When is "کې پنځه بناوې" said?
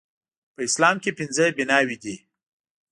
1.03-1.97